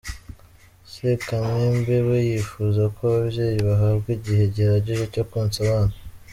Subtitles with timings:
[0.91, 0.93] S
[1.27, 5.95] Kamembe we yifuza ko ababyeyi bahabwa igihe gihagije cyo konsa abana.